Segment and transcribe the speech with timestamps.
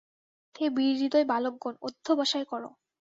[0.55, 2.63] হে বীরহৃদয় বালকগণ, অধ্যবসায় কর।